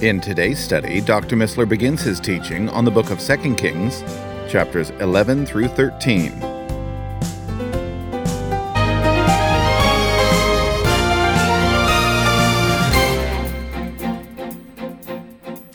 [0.00, 1.36] In today's study, Dr.
[1.36, 4.02] Missler begins his teaching on the book of 2 Kings,
[4.50, 6.52] chapters 11 through 13.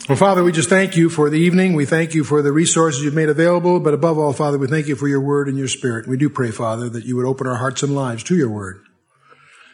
[0.08, 1.74] Well, Father, we just thank you for the evening.
[1.74, 3.78] We thank you for the resources you've made available.
[3.78, 6.06] But above all, Father, we thank you for your word and your spirit.
[6.06, 8.82] We do pray, Father, that you would open our hearts and lives to your word,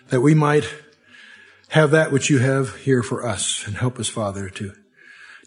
[0.08, 0.64] that we might
[1.74, 4.72] have that which you have here for us and help us, Father, to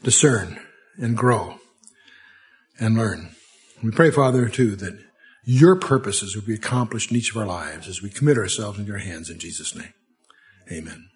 [0.03, 0.59] discern
[0.97, 1.55] and grow
[2.77, 3.29] and learn.
[3.81, 4.99] We pray, Father, too, that
[5.45, 8.85] your purposes will be accomplished in each of our lives as we commit ourselves in
[8.85, 9.93] your hands in Jesus' name.
[10.69, 11.07] Amen.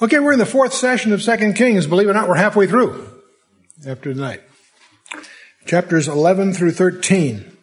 [0.00, 1.88] Okay, we're in the fourth session of Second Kings.
[1.88, 3.10] Believe it or not, we're halfway through
[3.84, 4.42] after tonight.
[5.66, 7.56] Chapters 11 through 13.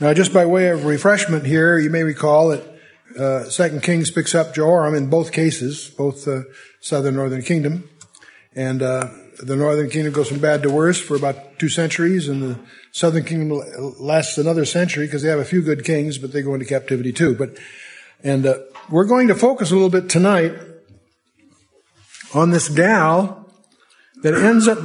[0.00, 2.73] Now, just by way of refreshment here, you may recall that
[3.18, 7.88] uh, Second Kings picks up Jehoram in both cases, both the southern and northern kingdom.
[8.54, 9.08] And uh,
[9.42, 12.58] the northern kingdom goes from bad to worse for about two centuries, and the
[12.92, 13.60] southern kingdom
[13.98, 17.12] lasts another century because they have a few good kings, but they go into captivity
[17.12, 17.34] too.
[17.34, 17.58] But
[18.22, 18.58] and uh,
[18.90, 20.54] we're going to focus a little bit tonight
[22.32, 23.48] on this gal
[24.22, 24.78] that ends up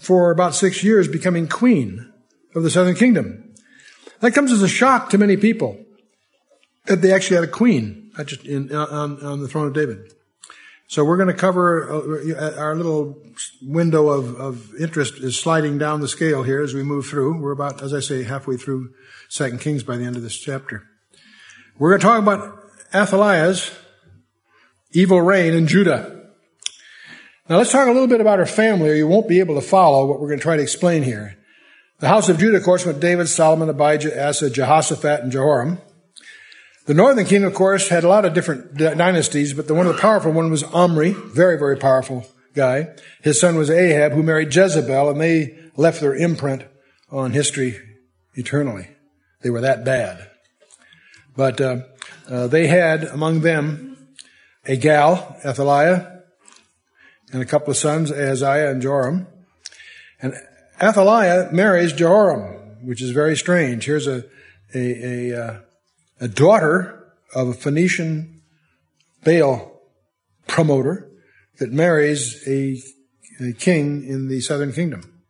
[0.00, 2.12] for about six years becoming queen
[2.54, 3.54] of the southern kingdom.
[4.20, 5.78] That comes as a shock to many people
[6.86, 8.10] that they actually had a queen
[8.44, 10.12] in, uh, on, on the throne of David.
[10.88, 13.16] So we're going to cover uh, uh, our little
[13.62, 17.40] window of, of interest is sliding down the scale here as we move through.
[17.40, 18.92] We're about, as I say, halfway through
[19.28, 20.82] Second Kings by the end of this chapter.
[21.78, 22.58] We're going to talk about
[22.92, 23.70] Athaliah's
[24.90, 26.26] evil reign in Judah.
[27.48, 29.60] Now let's talk a little bit about her family, or you won't be able to
[29.60, 31.38] follow what we're going to try to explain here.
[32.00, 35.78] The house of Judah, of course, went David, Solomon, Abijah, Asa, Jehoshaphat, and Jehoram.
[36.90, 39.94] The northern kingdom, of course, had a lot of different dynasties, but the one of
[39.94, 42.88] the powerful one was Omri, very, very powerful guy.
[43.22, 46.64] His son was Ahab, who married Jezebel, and they left their imprint
[47.08, 47.78] on history
[48.34, 48.88] eternally.
[49.42, 50.30] They were that bad.
[51.36, 51.82] But uh,
[52.28, 54.08] uh, they had among them
[54.66, 56.22] a gal, Athaliah,
[57.32, 59.28] and a couple of sons, Ahaziah and Joram.
[60.20, 60.34] And
[60.82, 63.84] Athaliah marries Jehoram, which is very strange.
[63.84, 64.24] Here's a,
[64.74, 65.60] a, a, uh,
[66.20, 68.42] a daughter of a Phoenician
[69.24, 69.80] Baal
[70.46, 71.10] promoter
[71.58, 72.80] that marries a,
[73.42, 75.22] a king in the southern kingdom.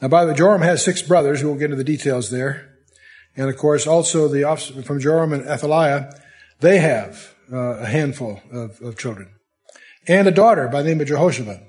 [0.00, 1.42] Now, by the way, Joram has six brothers.
[1.42, 2.74] We won't get into the details there.
[3.36, 6.10] And of course, also the from Joram and Athaliah,
[6.60, 9.30] they have uh, a handful of, of children
[10.08, 11.60] and a daughter by the name of Jehoshaphat.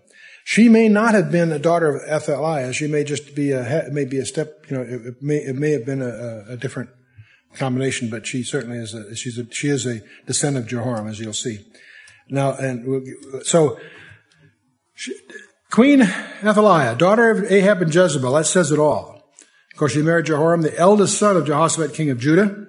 [0.43, 2.73] She may not have been a daughter of Athaliah.
[2.73, 5.71] She may just be a, may be a step, you know, it may, it may
[5.71, 6.89] have been a, a different
[7.55, 11.19] combination, but she certainly is a, she's a, she is a descendant of Jehoram, as
[11.19, 11.59] you'll see.
[12.29, 13.13] Now, and
[13.43, 13.79] so,
[14.93, 15.13] she,
[15.69, 19.23] Queen Athaliah, daughter of Ahab and Jezebel, that says it all.
[19.71, 22.67] Of course, she married Jehoram, the eldest son of Jehoshaphat, king of Judah.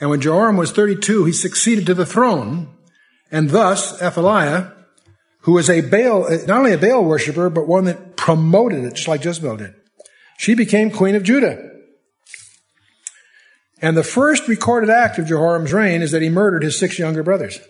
[0.00, 2.68] And when Jehoram was 32, he succeeded to the throne,
[3.30, 4.72] and thus Athaliah
[5.42, 9.08] who was a Baal, not only a Baal worshiper, but one that promoted it, just
[9.08, 9.74] like Jezebel did.
[10.38, 11.69] She became queen of Judah.
[13.82, 17.22] And the first recorded act of Jehoram's reign is that he murdered his six younger
[17.22, 17.60] brothers.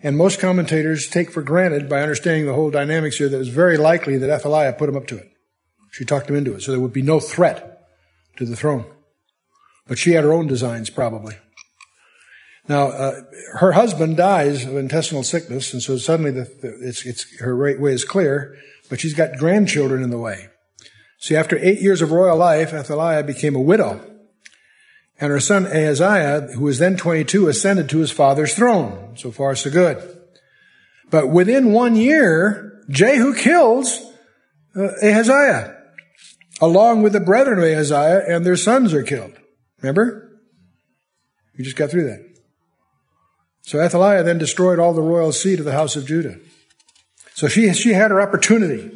[0.00, 3.76] And most commentators take for granted, by understanding the whole dynamics here, that it's very
[3.76, 5.30] likely that Athaliah put him up to it.
[5.90, 7.88] She talked him into it, so there would be no threat
[8.36, 8.84] to the throne.
[9.86, 11.36] But she had her own designs, probably.
[12.68, 13.22] Now, uh,
[13.54, 17.80] her husband dies of intestinal sickness, and so suddenly the, the, it's, it's, her right
[17.80, 18.56] way is clear,
[18.90, 20.48] but she's got grandchildren in the way.
[21.18, 24.00] See, after eight years of royal life, Athaliah became a widow.
[25.20, 29.16] And her son Ahaziah, who was then 22, ascended to his father's throne.
[29.16, 30.16] So far, so good.
[31.10, 34.00] But within one year, Jehu kills
[34.76, 35.76] uh, Ahaziah,
[36.60, 39.32] along with the brethren of Ahaziah, and their sons are killed.
[39.82, 40.40] Remember?
[41.56, 42.24] We just got through that.
[43.62, 46.38] So Athaliah then destroyed all the royal seat of the house of Judah.
[47.34, 48.94] So she, she had her opportunity.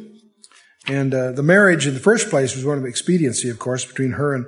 [0.87, 4.13] And uh, the marriage in the first place was one of expediency, of course, between
[4.13, 4.45] her and,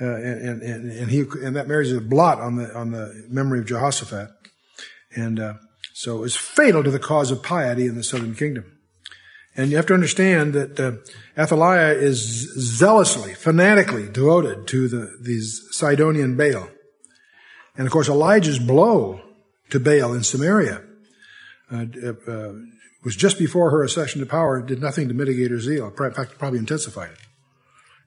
[0.00, 3.26] uh, and, and, and, he, and that marriage is a blot on the, on the
[3.28, 4.28] memory of Jehoshaphat.
[5.14, 5.54] And uh,
[5.92, 8.64] so it was fatal to the cause of piety in the southern kingdom.
[9.56, 10.92] And you have to understand that uh,
[11.40, 16.68] Athaliah is zealously, fanatically devoted to the, these Sidonian Baal.
[17.76, 19.20] And of course, Elijah's blow
[19.70, 20.82] to Baal in Samaria
[21.70, 21.84] uh,
[22.28, 22.52] uh,
[23.04, 25.86] was just before her accession to power, did nothing to mitigate her zeal.
[25.86, 27.18] In fact, probably intensified it.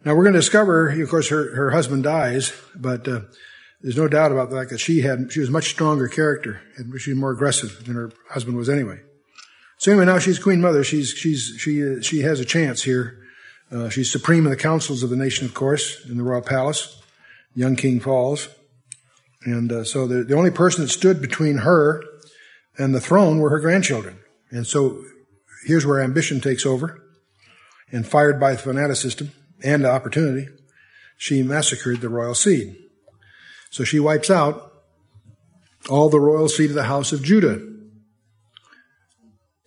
[0.07, 3.19] Now we're going to discover, of course, her, her husband dies, but uh,
[3.81, 6.97] there's no doubt about the fact that she had she was much stronger character and
[7.01, 9.01] she was more aggressive than her husband was anyway.
[9.79, 10.85] So anyway, now she's queen mother.
[10.85, 13.21] She's she's she she has a chance here.
[13.69, 17.01] Uh, she's supreme in the councils of the nation, of course, in the royal palace.
[17.53, 18.47] Young king falls,
[19.43, 22.01] and uh, so the, the only person that stood between her
[22.77, 24.19] and the throne were her grandchildren.
[24.51, 25.03] And so
[25.65, 27.03] here's where ambition takes over,
[27.91, 29.33] and fired by the fanaticism
[29.63, 30.47] and opportunity,
[31.17, 32.75] she massacred the royal seed.
[33.69, 34.71] So she wipes out
[35.89, 37.61] all the royal seed of the house of Judah.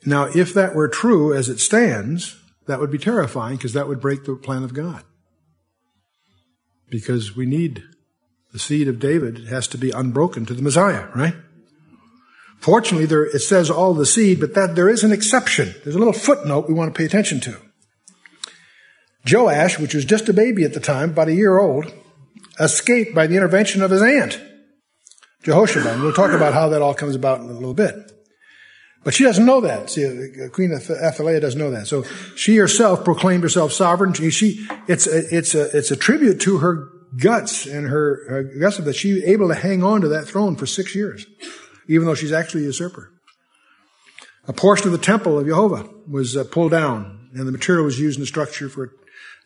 [0.04, 4.00] Now, if that were true as it stands, that would be terrifying because that would
[4.00, 5.04] break the plan of God.
[6.88, 7.82] Because we need
[8.52, 11.34] the seed of David it has to be unbroken to the Messiah, right?
[12.58, 15.75] Fortunately, there, it says all the seed, but that there is an exception.
[15.82, 17.56] There's a little footnote we want to pay attention to.
[19.28, 21.93] Joash, which was just a baby at the time, about a year old,
[22.58, 24.40] escaped by the intervention of his aunt,
[25.43, 26.00] Jehoshaphat.
[26.00, 27.94] We'll talk about how that all comes about in a little bit.
[29.02, 29.88] But she doesn't know that.
[29.88, 31.87] See, Queen Athaliah doesn't know that.
[31.87, 32.02] So
[32.37, 34.12] she herself proclaimed herself sovereign.
[34.12, 38.43] She, she it's a, it's a, it's a tribute to her guts and her, her
[38.43, 41.26] guts that she was able to hang on to that throne for six years,
[41.88, 43.11] even though she's actually a usurper.
[44.46, 47.99] A portion of the temple of Jehovah was uh, pulled down, and the material was
[47.99, 48.93] used in the structure for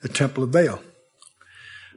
[0.03, 0.81] the temple of Baal.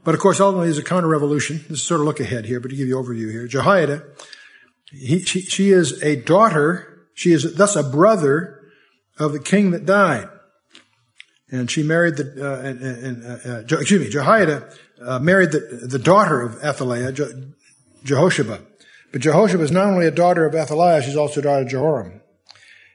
[0.04, 1.66] But of course, ultimately, there's a counter-revolution.
[1.70, 3.48] This is sort of look ahead here, but to give you overview here.
[3.48, 4.04] Jehoiada,
[4.92, 8.62] he, she, she is a daughter, she is thus a brother
[9.20, 10.30] of the king that died.
[11.50, 15.88] And she married the, uh, and, and, uh, uh, excuse me, Jehoiada uh, married the,
[15.90, 17.54] the daughter of Athaliah, Je-
[18.04, 18.62] Jehoshaphat.
[19.12, 22.22] But Jehoshaphat is not only a daughter of Athaliah, she's also a daughter of Jehoram.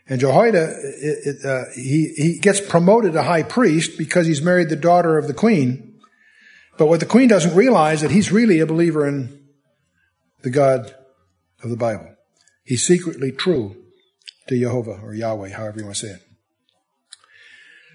[0.09, 4.69] And Jehoiada, it, it, uh, he, he gets promoted to high priest because he's married
[4.69, 6.01] the daughter of the queen.
[6.77, 9.39] But what the queen doesn't realize that he's really a believer in
[10.43, 10.95] the God
[11.63, 12.15] of the Bible.
[12.65, 13.77] He's secretly true
[14.49, 16.23] to Jehovah or Yahweh, however you want to say it.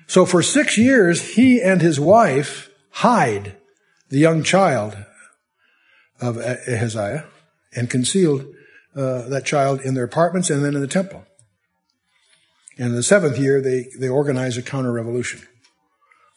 [0.08, 3.58] So for six years, he and his wife hide
[4.10, 4.98] the young child
[6.22, 7.26] of Ahaziah
[7.76, 8.46] and concealed
[8.96, 11.26] uh, that child in their apartments and then in the temple.
[12.78, 15.42] And in the seventh year, they, they organize a counter revolution.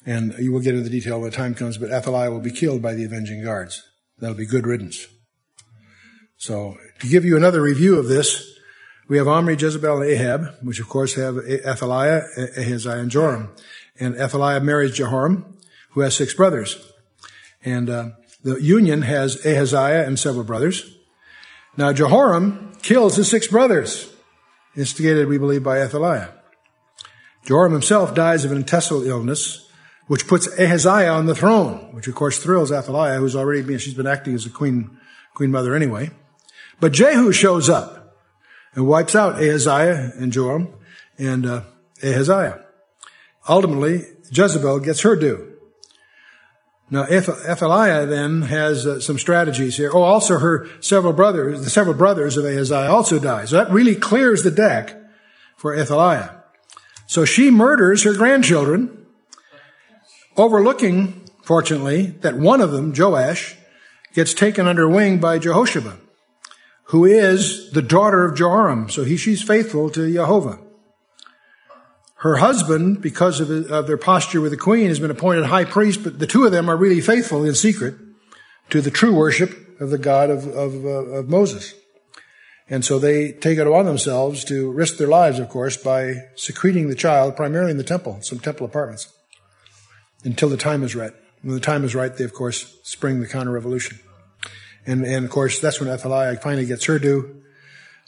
[0.07, 2.51] And you will get into the detail when the time comes, but Athaliah will be
[2.51, 3.83] killed by the avenging guards.
[4.19, 5.07] That'll be good riddance.
[6.39, 8.59] So, to give you another review of this,
[9.09, 12.23] we have Omri, Jezebel, and Ahab, which of course have Athaliah,
[12.57, 13.51] Ahaziah, and Joram.
[13.99, 15.59] And Athaliah marries Jehoram,
[15.91, 16.79] who has six brothers.
[17.63, 18.11] And uh,
[18.43, 20.97] the union has Ahaziah and several brothers.
[21.77, 24.11] Now, Jehoram kills his six brothers,
[24.76, 26.31] instigated, we believe, by Athaliah.
[27.44, 29.69] Joram himself dies of an intestinal illness,
[30.06, 33.94] which puts Ahaziah on the throne, which of course thrills Athaliah, who's already been, she's
[33.94, 34.99] been acting as a queen,
[35.34, 36.11] queen mother anyway.
[36.81, 38.17] But Jehu shows up
[38.75, 40.69] and wipes out Ahaziah and Joram
[41.19, 41.62] and uh,
[42.02, 42.64] Ahaziah.
[43.49, 45.50] Ultimately, Jezebel gets her due.
[46.93, 49.91] Now, Athaliah then has uh, some strategies here.
[49.94, 53.44] Oh, also her several brothers, the several brothers of Ahaziah also die.
[53.44, 54.97] So that really clears the deck
[55.56, 56.43] for Athaliah.
[57.06, 59.06] So she murders her grandchildren
[60.37, 63.56] overlooking, fortunately, that one of them, Joash,
[64.13, 65.99] gets taken under wing by Jehoshaphat,
[66.85, 68.89] who is the daughter of Jehoram.
[68.89, 70.59] So he, she's faithful to Jehovah.
[72.20, 76.05] Her husband, because of, of their posture with the queen, has been appointed high priest,
[76.05, 77.94] but the two of them are really faithful in secret
[78.69, 81.74] to the true worship of the God of, of, uh, of Moses.
[82.69, 86.91] And so they take it upon themselves to risk their lives, of course, by secreting
[86.91, 89.10] the child primarily in the temple, some temple apartments
[90.22, 91.12] until the time is right.
[91.41, 93.98] When the time is right, they, of course, spring the counter revolution.
[94.86, 97.43] And, and of course, that's when Athaliah finally gets her due.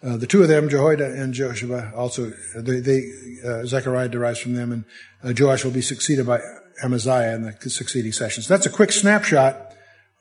[0.03, 3.03] Uh, the two of them, Jehoiada and Joshua, also, they, they
[3.47, 4.85] uh, Zechariah derives from them, and
[5.23, 6.41] uh, Joash will be succeeded by
[6.83, 8.49] Amaziah in the succeeding sessions.
[8.49, 9.75] That's a quick snapshot,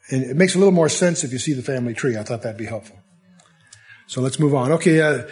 [0.09, 2.15] and it makes a little more sense if you see the family tree.
[2.15, 2.99] I thought that'd be helpful.
[4.05, 4.71] So let's move on.
[4.73, 5.23] Okay, uh,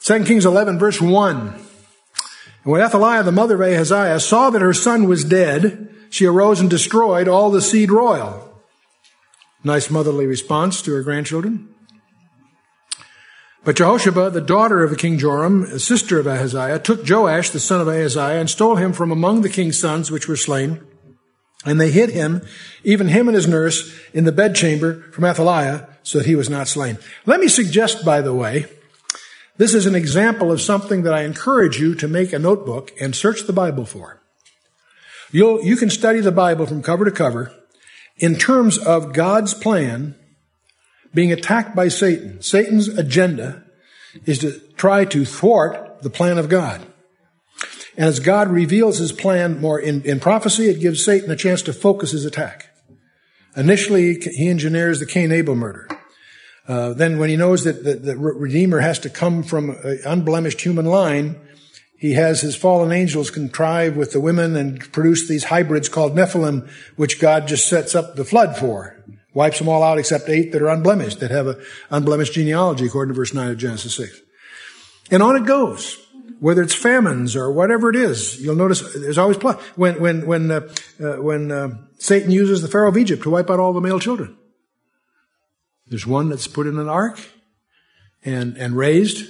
[0.00, 1.38] 2 Kings 11, verse 1.
[1.38, 6.58] And when Athaliah, the mother of Ahaziah, saw that her son was dead, she arose
[6.58, 8.60] and destroyed all the seed royal.
[9.62, 11.73] Nice motherly response to her grandchildren.
[13.64, 17.88] But Jehosheba, the daughter of king Joram, sister of Ahaziah, took Joash, the son of
[17.88, 20.82] Ahaziah, and stole him from among the king's sons which were slain.
[21.64, 22.42] And they hid him,
[22.82, 26.68] even him and his nurse, in the bedchamber from Athaliah, so that he was not
[26.68, 26.98] slain.
[27.24, 28.66] Let me suggest, by the way,
[29.56, 33.16] this is an example of something that I encourage you to make a notebook and
[33.16, 34.20] search the Bible for.
[35.30, 37.54] You'll, you can study the Bible from cover to cover
[38.18, 40.16] in terms of God's plan
[41.14, 42.42] being attacked by Satan.
[42.42, 43.64] Satan's agenda
[44.26, 46.84] is to try to thwart the plan of God.
[47.96, 51.62] And as God reveals his plan more in, in prophecy, it gives Satan a chance
[51.62, 52.70] to focus his attack.
[53.56, 55.88] Initially, he engineers the Cain Abel murder.
[56.66, 60.62] Uh, then when he knows that the, the, Redeemer has to come from an unblemished
[60.62, 61.38] human line,
[61.98, 66.68] he has his fallen angels contrive with the women and produce these hybrids called Nephilim,
[66.96, 69.02] which God just sets up the flood for.
[69.34, 71.60] Wipes them all out except eight that are unblemished, that have an
[71.90, 74.20] unblemished genealogy, according to verse 9 of Genesis 6.
[75.10, 76.00] And on it goes.
[76.40, 79.60] Whether it's famines or whatever it is, you'll notice there's always plus.
[79.76, 80.68] When, when, when, uh,
[81.00, 83.98] uh, when uh, Satan uses the Pharaoh of Egypt to wipe out all the male
[83.98, 84.36] children.
[85.86, 87.18] There's one that's put in an ark
[88.24, 89.26] and, and raised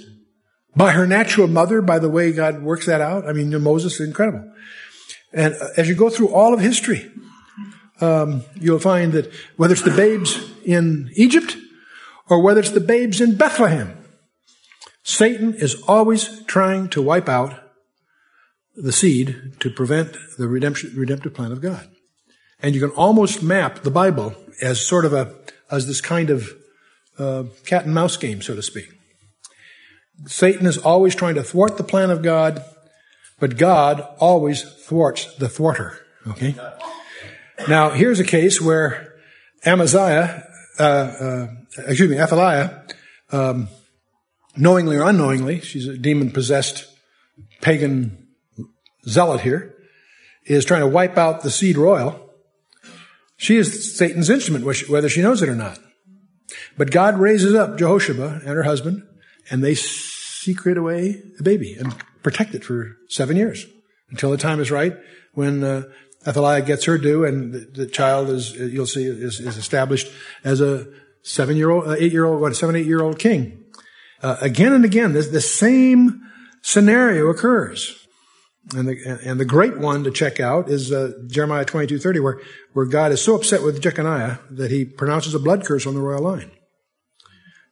[0.77, 3.29] by her natural mother, by the way God works that out.
[3.29, 4.51] I mean, Moses is incredible.
[5.33, 7.11] And uh, as you go through all of history,
[8.01, 11.57] um, you'll find that whether it's the babes in Egypt
[12.29, 13.97] or whether it's the babes in Bethlehem,
[15.03, 17.61] Satan is always trying to wipe out
[18.75, 21.89] the seed to prevent the redemptive plan of God.
[22.61, 25.35] And you can almost map the Bible as sort of a,
[25.71, 26.49] as this kind of
[27.19, 28.89] uh, cat and mouse game, so to speak.
[30.27, 32.65] Satan is always trying to thwart the plan of God,
[33.39, 35.99] but God always thwarts the thwarter.
[36.27, 36.55] Okay?
[37.69, 39.15] Now, here's a case where
[39.65, 40.47] Amaziah,
[40.79, 41.47] uh, uh,
[41.87, 42.83] excuse me, Athaliah,
[43.31, 43.69] um,
[44.57, 46.87] knowingly or unknowingly, she's a demon possessed
[47.61, 48.29] pagan
[49.09, 49.75] zealot here,
[50.45, 52.21] is trying to wipe out the seed royal.
[53.37, 55.79] She is Satan's instrument, whether she knows it or not.
[56.77, 59.07] But God raises up Jehosheba and her husband,
[59.51, 63.67] and they secret away the baby and protect it for seven years
[64.11, 64.97] until the time is right
[65.35, 65.83] when uh,
[66.27, 70.11] Athaliah gets her due, and the, the child is, you'll see, is, is established
[70.43, 70.87] as a
[71.23, 73.65] seven-year-old, uh, eight-year-old, what, seven, eight-year-old king.
[74.23, 76.23] Uh, again and again, this, the same
[76.63, 78.01] scenario occurs.
[78.75, 82.41] And the, and the great one to check out is uh, Jeremiah 22:30, where,
[82.73, 86.01] where God is so upset with Jeconiah that he pronounces a blood curse on the
[86.01, 86.51] royal line.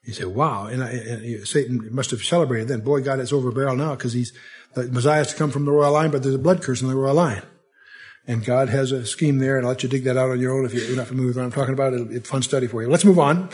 [0.04, 0.66] You say, wow.
[0.66, 2.80] And, I, and Satan must have celebrated then.
[2.80, 4.32] Boy, God is over barrel now because he's,
[4.74, 6.88] the Messiah has to come from the royal line, but there's a blood curse on
[6.88, 7.42] the royal line.
[8.26, 10.56] And God has a scheme there, and I'll let you dig that out on your
[10.56, 11.92] own if you're not familiar with what I'm talking about.
[11.92, 12.88] It'll be a fun study for you.
[12.88, 13.48] Let's move on.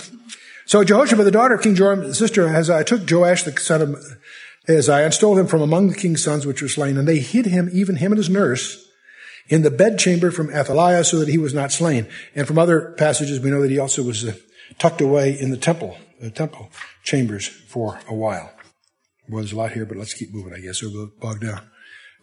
[0.67, 3.81] So Jehosheba, the daughter of King Joram, the sister of Ahaziah, took Joash, the son
[3.81, 3.97] of
[4.69, 6.99] Ahaziah, and stole him from among the king's sons which were slain.
[6.99, 8.87] And they hid him, even him and his nurse,
[9.49, 12.07] in the bedchamber from Athaliah so that he was not slain.
[12.35, 14.35] And from other passages, we know that he also was uh,
[14.79, 16.71] tucked away in the temple, the temple
[17.03, 18.53] chambers for a while.
[19.29, 21.63] Well, there's a lot here, but let's keep moving, I guess, or we'll bog down.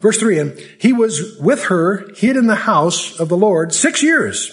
[0.02, 4.04] Verse 3, and he was with her, hid in the house of the Lord six
[4.04, 4.52] years.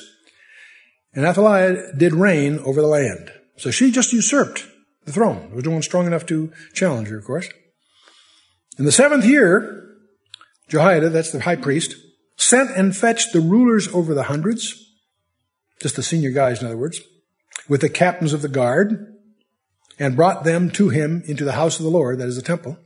[1.15, 3.31] And Athaliah did reign over the land.
[3.57, 4.67] So she just usurped
[5.05, 5.49] the throne.
[5.49, 7.49] There was no one strong enough to challenge her, of course.
[8.79, 9.97] In the seventh year,
[10.69, 11.97] Jehoiada, that's the high priest,
[12.37, 14.91] sent and fetched the rulers over the hundreds,
[15.81, 17.01] just the senior guys, in other words,
[17.69, 19.13] with the captains of the guard,
[19.99, 22.79] and brought them to him into the house of the Lord, that is the temple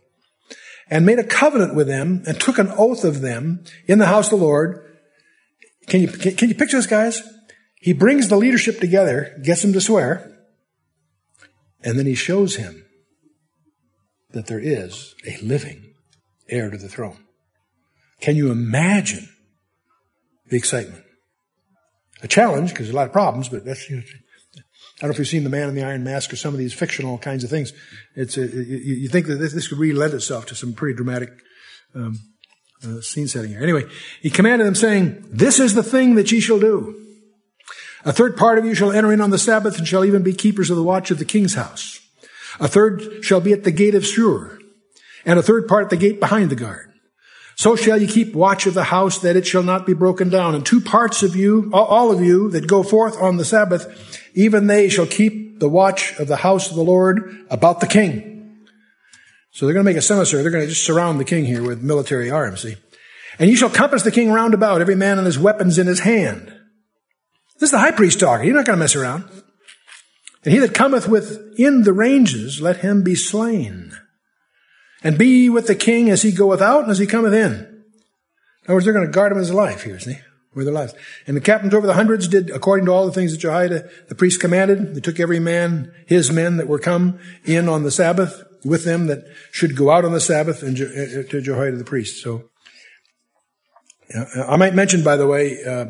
[0.88, 4.32] and made a covenant with them and took an oath of them in the house
[4.32, 4.84] of the Lord.
[5.86, 7.22] Can you, can, can you picture this, guys?
[7.80, 10.32] He brings the leadership together, gets them to swear,
[11.82, 12.84] and then he shows him
[14.30, 15.94] that there is a living
[16.48, 17.18] heir to the throne.
[18.20, 19.28] Can you imagine
[20.48, 21.04] the excitement?
[22.22, 24.02] A challenge, because there's a lot of problems, but that's, you know,
[24.98, 26.58] I don't know if you've seen The Man in the Iron Mask or some of
[26.58, 27.74] these fictional kinds of things.
[28.14, 30.96] It's a, you, you, think that this, this, could really lend itself to some pretty
[30.96, 31.30] dramatic
[31.94, 32.18] um,
[32.82, 33.62] uh, scene setting here.
[33.62, 33.84] Anyway,
[34.22, 36.94] he commanded them saying, "This is the thing that ye shall do.
[38.06, 40.32] A third part of you shall enter in on the Sabbath and shall even be
[40.32, 42.00] keepers of the watch of the king's house.
[42.58, 44.58] A third shall be at the gate of Shur,
[45.26, 46.85] and a third part at the gate behind the guard.
[47.56, 50.54] So shall you keep watch of the house that it shall not be broken down.
[50.54, 54.66] And two parts of you, all of you that go forth on the Sabbath, even
[54.66, 58.58] they shall keep the watch of the house of the Lord about the king.
[59.52, 60.42] So they're going to make a semicircle.
[60.42, 62.76] They're going to just surround the king here with military arms, see?
[63.38, 66.00] And you shall compass the king round about, every man and his weapons in his
[66.00, 66.48] hand.
[67.58, 68.46] This is the high priest talking.
[68.46, 69.24] You're not going to mess around.
[70.44, 73.96] And he that cometh within the ranges, let him be slain.
[75.02, 77.52] And be with the king as he goeth out and as he cometh in.
[77.52, 80.20] In other words, they're going to guard him as life here, isn't he?
[80.54, 80.94] With their lives.
[81.26, 84.14] And the captains over the hundreds did according to all the things that Jehoiada, the
[84.14, 84.94] priest commanded.
[84.94, 89.06] They took every man, his men that were come in on the Sabbath with them
[89.06, 92.22] that should go out on the Sabbath and uh, to Jehoiada the priest.
[92.22, 92.50] So,
[94.48, 95.86] I might mention, by the way, uh,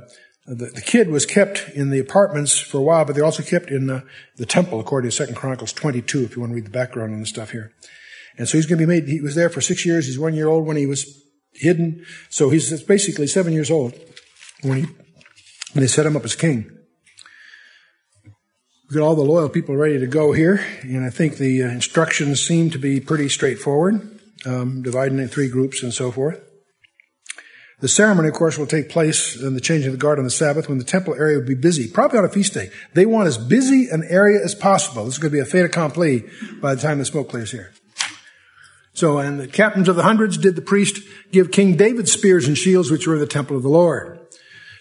[0.47, 3.71] the, the, kid was kept in the apartments for a while, but they're also kept
[3.71, 4.05] in the,
[4.37, 7.21] the temple, according to Second Chronicles 22, if you want to read the background on
[7.21, 7.73] the stuff here.
[8.39, 10.07] And so he's going to be made, he was there for six years.
[10.07, 12.05] He's one year old when he was hidden.
[12.29, 13.95] So he's basically seven years old
[14.63, 14.83] when, he,
[15.73, 16.71] when they set him up as king.
[18.89, 21.69] We've got all the loyal people ready to go here, and I think the uh,
[21.69, 26.41] instructions seem to be pretty straightforward, um, dividing in three groups and so forth.
[27.81, 30.31] The ceremony, of course, will take place in the changing of the guard on the
[30.31, 32.71] Sabbath when the temple area will be busy, probably on a feast day.
[32.95, 35.05] They want as busy an area as possible.
[35.05, 36.25] This is going to be a fait accompli
[36.63, 37.75] by the time the smoke clears here.
[38.97, 42.57] So, and the captains of the hundreds did the priest give King David spears and
[42.57, 44.19] shields, which were in the temple of the Lord.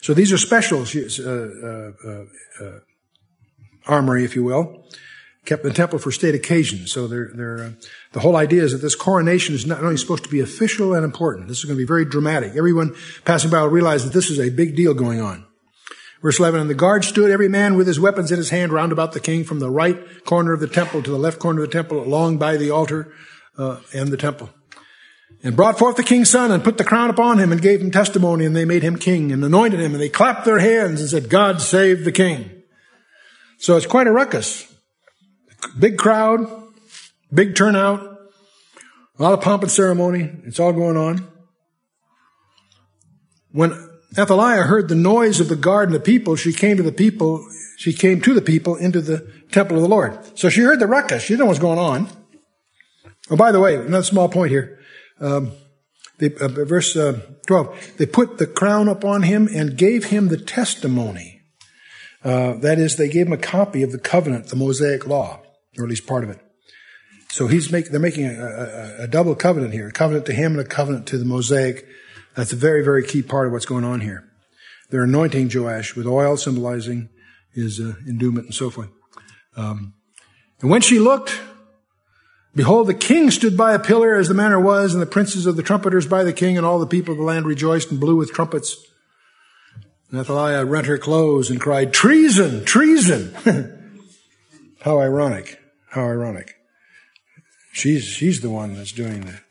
[0.01, 2.25] So these are special uh, uh, uh,
[2.65, 2.79] uh,
[3.85, 4.87] armory, if you will,
[5.43, 6.93] kept in the temple for state occasions.
[6.93, 7.71] So they're, they're, uh,
[8.13, 11.03] the whole idea is that this coronation is not only supposed to be official and
[11.03, 11.49] important.
[11.49, 12.55] This is going to be very dramatic.
[12.55, 12.95] Everyone
[13.25, 15.45] passing by will realize that this is a big deal going on.
[16.21, 18.93] Verse 11, and the guard stood every man with his weapons in his hand round
[18.93, 21.69] about the king from the right corner of the temple to the left corner of
[21.69, 23.11] the temple along by the altar
[23.57, 24.49] uh, and the temple.
[25.43, 27.91] And brought forth the king's son and put the crown upon him and gave him
[27.91, 31.09] testimony and they made him king and anointed him and they clapped their hands and
[31.09, 32.63] said, God save the king.
[33.57, 34.71] So it's quite a ruckus.
[35.77, 36.47] Big crowd,
[37.33, 38.01] big turnout,
[39.17, 40.29] a lot of pomp and ceremony.
[40.45, 41.27] It's all going on.
[43.51, 43.71] When
[44.17, 47.47] Athaliah heard the noise of the guard and the people, she came to the people,
[47.77, 50.17] she came to the people into the temple of the Lord.
[50.37, 51.23] So she heard the ruckus.
[51.23, 52.09] She didn't know what's going on.
[53.29, 54.79] Oh, by the way, another small point here.
[55.19, 55.53] Um,
[56.17, 57.97] they, uh, verse uh, 12.
[57.97, 61.41] They put the crown upon him and gave him the testimony.
[62.23, 65.41] Uh, that is, they gave him a copy of the covenant, the Mosaic law,
[65.77, 66.39] or at least part of it.
[67.29, 68.43] So he's make, they're making a,
[68.99, 71.85] a, a double covenant here, a covenant to him and a covenant to the Mosaic.
[72.35, 74.23] That's a very, very key part of what's going on here.
[74.89, 77.09] They're anointing Joash with oil, symbolizing
[77.53, 78.89] his uh, endowment and so forth.
[79.57, 79.93] Um,
[80.61, 81.39] and when she looked,
[82.55, 85.57] Behold, the king stood by a pillar as the manner was, and the princes of
[85.57, 88.15] the trumpeters by the king, and all the people of the land rejoiced and blew
[88.15, 88.77] with trumpets.
[90.09, 92.63] And Athaliah rent her clothes and cried, Treason!
[92.63, 93.35] Treason!
[94.81, 95.59] How ironic.
[95.89, 96.55] How ironic.
[97.73, 99.41] She's, she's the one that's doing the,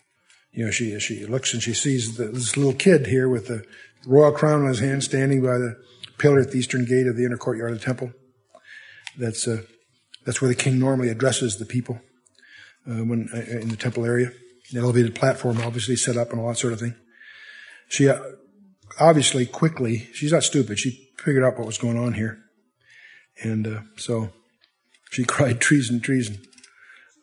[0.53, 3.67] you know, she, she looks and she sees the, this little kid here with the
[4.07, 5.77] royal crown in his hand standing by the
[6.17, 8.13] pillar at the eastern gate of the inner courtyard of the temple.
[9.19, 9.63] That's, uh,
[10.25, 12.01] that's where the king normally addresses the people
[12.89, 14.31] uh, when uh, in the temple area.
[14.73, 16.95] An elevated platform, obviously set up, and all that sort of thing.
[17.89, 18.19] She uh,
[18.99, 20.79] obviously quickly, she's not stupid.
[20.79, 22.39] She figured out what was going on here,
[23.43, 24.31] and uh, so
[25.11, 26.39] she cried treason, treason.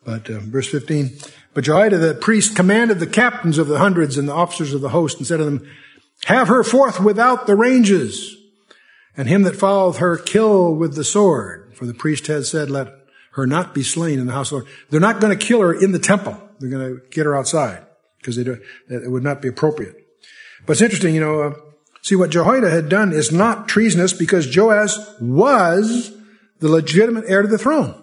[0.04, 1.12] But uh, verse 15,
[1.54, 4.90] but Jehoiada the priest commanded the captains of the hundreds and the officers of the
[4.90, 5.68] host and said to them,
[6.26, 8.36] have her forth without the ranges,
[9.18, 11.74] and him that followeth her kill with the sword.
[11.76, 12.88] For the priest had said, let
[13.32, 14.74] her not be slain in the house of the Lord.
[14.90, 16.38] They're not going to kill her in the temple.
[16.60, 17.86] They're going to get her outside
[18.18, 19.96] because it would not be appropriate.
[20.66, 21.54] But it's interesting, you know, uh,
[22.02, 26.16] see what Jehoiada had done is not treasonous because Joash was
[26.60, 27.98] the legitimate heir to the throne.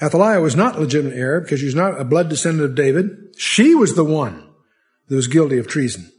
[0.00, 3.34] Athaliah was not legitimate heir because she was not a blood descendant of David.
[3.38, 4.46] She was the one
[5.08, 6.12] that was guilty of treason.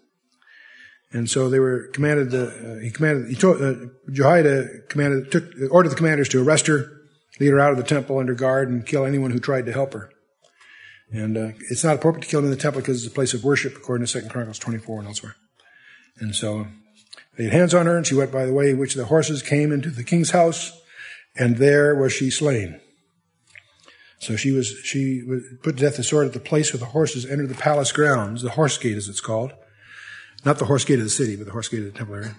[1.11, 3.75] And so they were commanded, to, uh, he commanded, he told, uh,
[4.11, 6.96] Jehoiada commanded, took, ordered the commanders to arrest her
[7.39, 9.93] lead her out of the temple under guard and kill anyone who tried to help
[9.93, 10.09] her.
[11.11, 13.43] And uh, it's not appropriate to kill in the temple because it's a place of
[13.43, 15.35] worship, according to Second Chronicles 24 and elsewhere.
[16.19, 16.67] And so
[17.37, 19.71] they had hands on her, and she went by the way which the horses came
[19.71, 20.79] into the king's house,
[21.35, 22.81] and there was she slain.
[24.19, 25.21] So she was she
[25.61, 28.41] put to death the sword at the place where the horses entered the palace grounds,
[28.41, 29.53] the horse gate as it's called.
[30.43, 32.35] Not the horse gate of the city, but the horse gate of the temple area.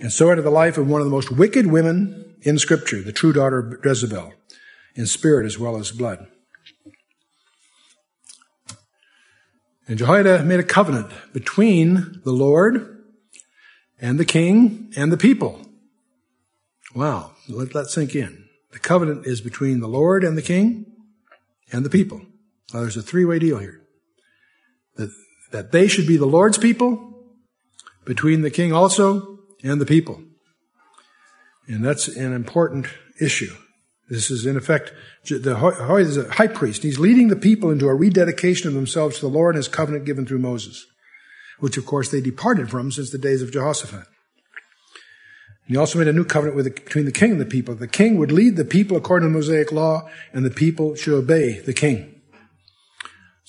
[0.00, 3.12] And so ended the life of one of the most wicked women in Scripture, the
[3.12, 4.32] true daughter of Jezebel,
[4.94, 6.26] in spirit as well as blood.
[9.86, 13.04] And Jehoiada made a covenant between the Lord
[14.00, 15.66] and the king and the people.
[16.94, 18.48] Wow, let that sink in.
[18.72, 20.86] The covenant is between the Lord and the king
[21.72, 22.20] and the people.
[22.72, 23.82] Now there's a three-way deal here.
[24.94, 25.10] That,
[25.50, 27.08] that they should be the Lord's people,
[28.04, 30.22] between the king also and the people.
[31.66, 32.86] And that's an important
[33.20, 33.54] issue.
[34.08, 34.92] This is in effect,
[35.24, 36.82] the high priest.
[36.82, 40.04] He's leading the people into a rededication of themselves to the Lord and his covenant
[40.04, 40.84] given through Moses,
[41.60, 44.06] which of course they departed from since the days of Jehoshaphat.
[45.68, 47.76] He also made a new covenant the, between the king and the people.
[47.76, 51.14] The king would lead the people according to the Mosaic law, and the people should
[51.14, 52.19] obey the king.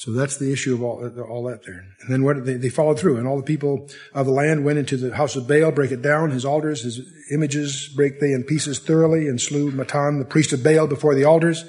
[0.01, 1.85] So that's the issue of all, all that there.
[2.01, 4.79] And then what they, they followed through, and all the people of the land went
[4.79, 8.43] into the house of Baal, break it down, his altars, his images, break they in
[8.43, 11.65] pieces thoroughly, and slew Mattan, the priest of Baal, before the altars,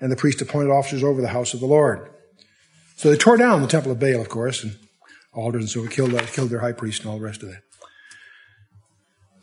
[0.00, 2.08] and the priest appointed officers over the house of the Lord.
[2.96, 4.78] So they tore down the temple of Baal, of course, and
[5.34, 7.64] altars, and so killed, killed their high priest and all the rest of that.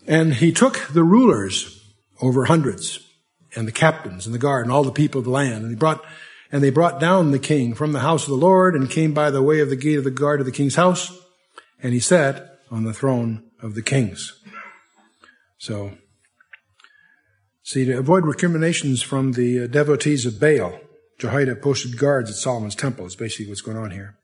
[0.07, 1.79] And he took the rulers
[2.23, 3.07] over hundreds
[3.55, 5.61] and the captains and the guard and all the people of the land.
[5.61, 6.03] And he brought,
[6.51, 9.31] and they brought down the king from the house of the Lord and came by
[9.31, 11.17] the way of the gate of the guard of the king's house.
[11.81, 14.39] And he sat on the throne of the kings.
[15.57, 15.93] So,
[17.63, 20.79] see, to avoid recriminations from the uh, devotees of Baal,
[21.19, 24.17] Jehoiada posted guards at Solomon's temple is basically what's going on here.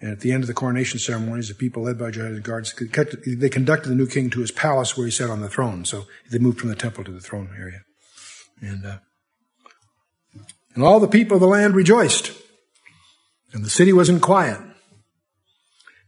[0.00, 2.74] And at the end of the coronation ceremonies, the people led by Jehoiada's guards,
[3.26, 5.84] they conducted the new king to his palace where he sat on the throne.
[5.84, 7.80] So they moved from the temple to the throne area.
[8.60, 8.98] And, uh,
[10.78, 12.30] and all the people of the land rejoiced.
[13.52, 14.60] And the city was in quiet.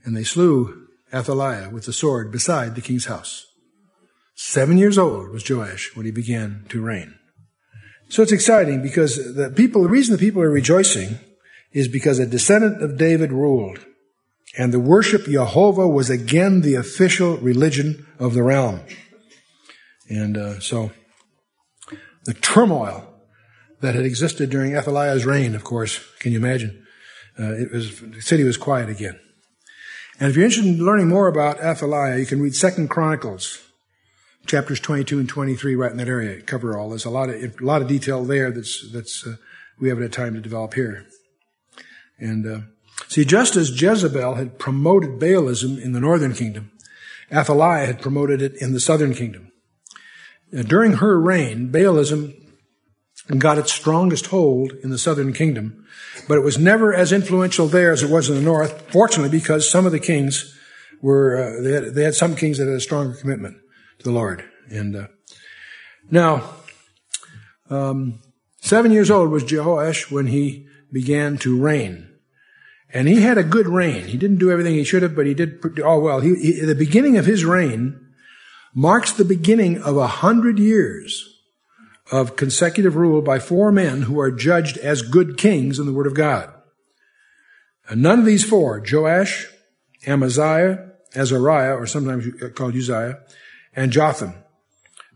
[0.04, 3.46] And they slew Athaliah with the sword beside the king's house.
[4.36, 7.16] Seven years old was Joash when he began to reign.
[8.10, 11.18] So it's exciting because the people, the reason the people are rejoicing
[11.72, 13.84] is because a descendant of David ruled,
[14.56, 18.82] and the worship Jehovah was again the official religion of the realm.
[20.08, 20.92] And uh, so
[22.24, 23.09] the turmoil
[23.80, 26.86] that had existed during Athaliah's reign, of course, can you imagine?
[27.38, 29.18] Uh, it was the city was quiet again.
[30.18, 33.58] And if you're interested in learning more about Athaliah, you can read Second Chronicles,
[34.46, 36.32] chapters 22 and 23, right in that area.
[36.32, 36.90] It Cover all.
[36.90, 39.36] There's a lot of a lot of detail there that's that's uh,
[39.80, 41.06] we haven't had time to develop here.
[42.18, 42.60] And uh,
[43.08, 46.70] see, just as Jezebel had promoted Baalism in the northern kingdom,
[47.32, 49.52] Athaliah had promoted it in the southern kingdom.
[50.56, 52.34] Uh, during her reign, Baalism
[53.38, 55.86] got its strongest hold in the southern kingdom,
[56.28, 59.70] but it was never as influential there as it was in the north, fortunately, because
[59.70, 60.56] some of the kings
[61.00, 63.56] were, uh, they, had, they, had, some kings that had a stronger commitment
[63.98, 64.44] to the Lord.
[64.68, 65.06] And uh,
[66.10, 66.50] now,
[67.68, 68.20] um,
[68.60, 72.08] seven years old was Jehoash when he began to reign.
[72.92, 74.06] And he had a good reign.
[74.06, 76.20] He didn't do everything he should have, but he did all well.
[76.20, 78.08] He, he, the beginning of his reign
[78.74, 81.39] marks the beginning of a hundred years
[82.10, 86.06] of consecutive rule by four men who are judged as good kings in the Word
[86.06, 86.52] of God.
[87.88, 89.46] And none of these four, Joash,
[90.06, 93.20] Amaziah, Azariah, or sometimes called Uzziah,
[93.74, 94.34] and Jotham,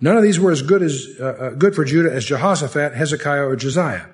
[0.01, 3.47] none of these were as good as uh, uh good for Judah as Jehoshaphat, Hezekiah,
[3.47, 4.07] or Josiah.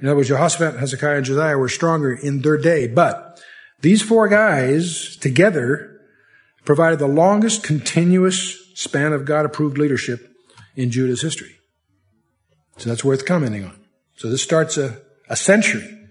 [0.00, 2.88] In other words, Jehoshaphat, Hezekiah, and Josiah were stronger in their day.
[2.88, 3.40] But
[3.80, 6.00] these four guys together
[6.64, 10.30] provided the longest continuous span of God approved leadership
[10.74, 11.58] in Judah's history.
[12.76, 13.78] So that's worth commenting on.
[14.16, 16.08] So this starts a, a century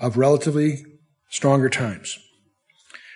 [0.00, 0.84] of relatively
[1.28, 2.18] stronger times.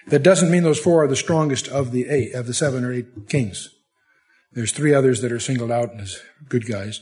[0.09, 2.93] That doesn't mean those four are the strongest of the eight, of the seven or
[2.93, 3.71] eight kings.
[4.53, 7.01] There's three others that are singled out as good guys.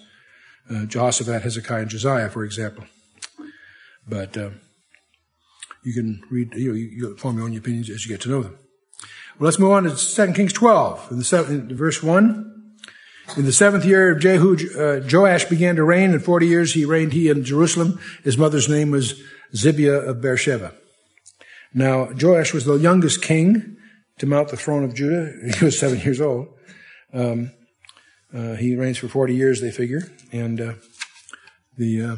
[0.70, 2.84] Uh, Jehoshaphat, Hezekiah, and Josiah, for example.
[4.06, 4.50] But uh,
[5.82, 8.42] you can read, you, know, you form your own opinions as you get to know
[8.42, 8.58] them.
[9.38, 12.58] Well, let's move on to 2 Kings 12, in the seven, in verse 1.
[13.36, 16.12] In the seventh year of Jehu, uh, Joash began to reign.
[16.12, 18.00] In 40 years he reigned he in Jerusalem.
[18.24, 19.20] His mother's name was
[19.54, 20.72] Zibiah of Beersheba.
[21.74, 23.76] Now, Joash was the youngest king
[24.18, 25.32] to mount the throne of Judah.
[25.58, 26.48] He was seven years old.
[27.12, 27.52] Um,
[28.34, 30.02] uh, he reigns for 40 years, they figure.
[30.32, 30.72] And uh,
[31.76, 32.16] the uh,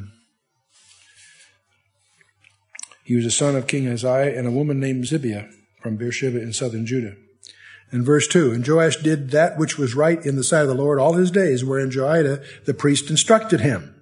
[3.04, 5.50] he was a son of King Uzziah and a woman named Zibiah
[5.82, 7.16] from Beersheba in southern Judah.
[7.92, 10.74] And verse 2, And Joash did that which was right in the sight of the
[10.74, 13.94] Lord all his days, wherein Jehoiada the priest instructed him.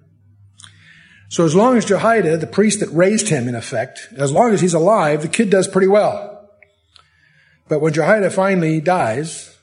[1.29, 4.61] So as long as Jehoiada, the priest that raised him in effect, as long as
[4.61, 6.49] he's alive, the kid does pretty well.
[7.67, 9.55] But when Jehoiada finally dies,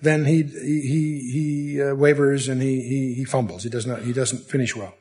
[0.00, 3.64] then he, he, he uh, wavers and he, he, he fumbles.
[3.64, 4.94] He does not, he doesn't finish well.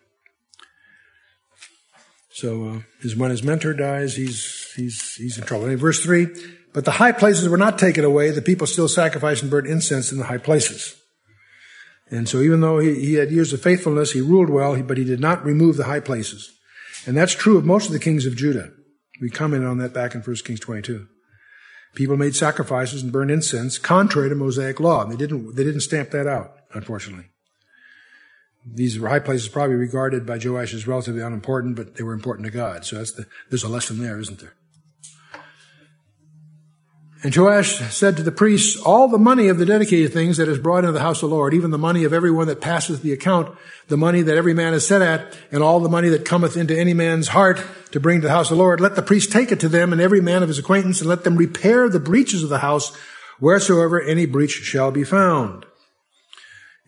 [2.32, 5.68] So uh, his, when his mentor dies, he's, he's, he's in trouble.
[5.68, 6.28] In verse 3,
[6.74, 8.32] but the high places were not taken away.
[8.32, 10.96] The people still sacrificed and burned incense in the high places.
[12.12, 15.04] And so even though he, he had years of faithfulness, he ruled well, but he
[15.04, 16.52] did not remove the high places.
[17.06, 18.72] And that's true of most of the kings of Judah.
[19.22, 21.08] We commented on that back in 1 Kings 22.
[21.96, 25.04] People made sacrifices and burned incense contrary to Mosaic law.
[25.04, 27.28] And they didn't, they didn't stamp that out, unfortunately.
[28.66, 32.52] These high places probably regarded by Joash as relatively unimportant, but they were important to
[32.52, 32.84] God.
[32.84, 34.56] So that's the, there's a lesson there, isn't there?
[37.26, 40.60] And Joash said to the priests, All the money of the dedicated things that is
[40.60, 43.14] brought into the house of the Lord, even the money of everyone that passeth the
[43.14, 43.58] account,
[43.88, 46.80] the money that every man is set at, and all the money that cometh into
[46.80, 47.60] any man's heart
[47.90, 49.92] to bring to the house of the Lord, let the priest take it to them
[49.92, 52.96] and every man of his acquaintance, and let them repair the breaches of the house
[53.40, 55.66] wheresoever any breach shall be found.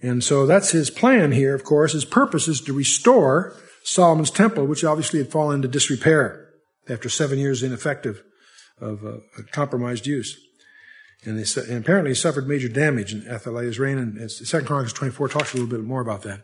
[0.03, 1.93] And so that's his plan here, of course.
[1.93, 6.47] His purpose is to restore Solomon's temple, which obviously had fallen into disrepair
[6.87, 8.21] after seven years ineffective
[8.79, 9.17] of uh,
[9.51, 10.39] compromised use.
[11.23, 15.29] And, they, and apparently he suffered major damage in Athaliah's reign, and Second Chronicles 24
[15.29, 16.41] talks a little bit more about that.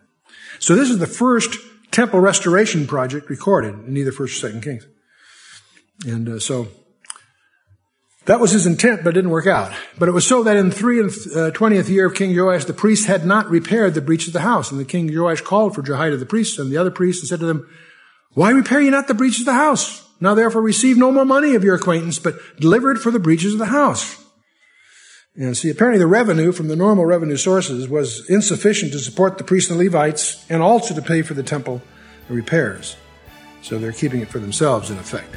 [0.60, 1.56] So this is the first
[1.92, 4.88] temple restoration project recorded in either First or Second Kings.
[6.06, 6.68] And uh, so
[8.26, 9.74] that was his intent, but it didn't work out.
[9.98, 12.66] But it was so that in the three and uh, twentieth year of King Joash,
[12.66, 14.72] the priests had not repaired the breach of the house.
[14.72, 17.40] And the king Joash called for Jehoiada the priest and the other priests and said
[17.42, 17.70] to them,
[18.34, 20.08] Why repair ye not the breach of the house?
[20.24, 23.52] Now therefore receive no more money of your acquaintance, but deliver it for the breaches
[23.52, 24.24] of the house.
[25.36, 29.44] And see, apparently the revenue from the normal revenue sources was insufficient to support the
[29.44, 31.82] priests and Levites and also to pay for the temple
[32.30, 32.96] repairs.
[33.64, 35.36] So they're keeping it for themselves in effect.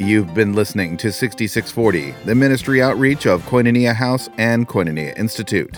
[0.00, 5.76] You've been listening to 6640, the ministry outreach of Koinonia House and Koinonia Institute.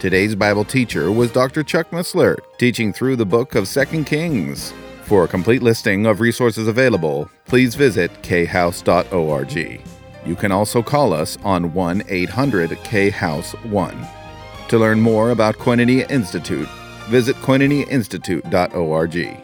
[0.00, 1.64] Today's Bible teacher was Dr.
[1.64, 4.72] Chuck Missler, teaching through the book of 2 Kings.
[5.02, 9.82] For a complete listing of resources available, please visit khouse.org.
[10.24, 14.06] You can also call us on 1 800 K House 1.
[14.68, 16.68] To learn more about Koinonia Institute,
[17.08, 19.42] visit koinoniainstitute.org.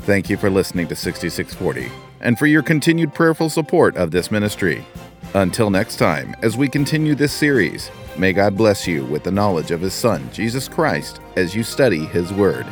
[0.00, 4.84] Thank you for listening to 6640 and for your continued prayerful support of this ministry.
[5.32, 9.70] Until next time, as we continue this series, May God bless you with the knowledge
[9.70, 12.64] of His Son, Jesus Christ, as you study His Word.